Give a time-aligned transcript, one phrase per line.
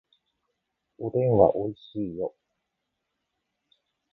[0.97, 2.33] おでんはおいしいよ